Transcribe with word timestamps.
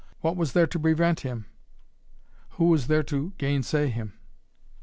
What 0.21 0.35
was 0.35 0.53
there 0.53 0.65
to 0.65 0.79
prevent 0.79 1.19
him? 1.19 1.45
Who 2.57 2.69
was 2.69 2.87
there 2.87 3.03
to 3.03 3.33
gainsay 3.37 3.89
him? 3.89 4.13